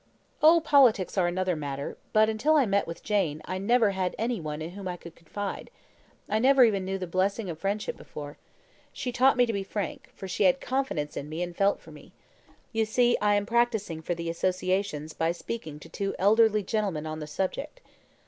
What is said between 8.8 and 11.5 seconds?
She taught me to be frank, for she had confidence in me